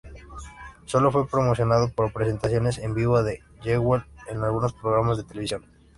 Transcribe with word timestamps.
Solo 0.85 1.11
fue 1.11 1.27
promocionado 1.27 1.89
por 1.91 2.11
presentaciones 2.11 2.79
en 2.79 2.95
vivo 2.95 3.21
de 3.21 3.43
Jewel 3.61 4.01
en 4.31 4.43
algunos 4.43 4.73
programas 4.73 5.17
de 5.17 5.25
televisión. 5.25 5.63